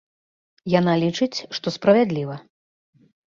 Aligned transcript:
Яна 0.79 0.93
лічыць, 1.03 1.43
што 1.59 1.67
справядліва. 1.77 2.35